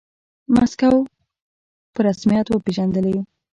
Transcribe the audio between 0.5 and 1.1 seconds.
موسکو